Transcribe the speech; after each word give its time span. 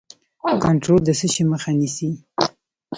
کنټرول 0.63 1.01
د 1.05 1.09
څه 1.19 1.27
شي 1.33 1.43
مخه 1.51 1.71
نیسي؟ 1.79 2.09